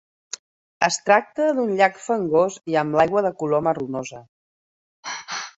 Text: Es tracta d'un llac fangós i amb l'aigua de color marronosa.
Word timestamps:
Es 0.87 0.95
tracta 1.09 1.49
d'un 1.59 1.69
llac 1.81 2.01
fangós 2.07 2.57
i 2.73 2.79
amb 2.83 2.97
l'aigua 3.01 3.23
de 3.27 3.35
color 3.43 3.63
marronosa. 3.69 4.27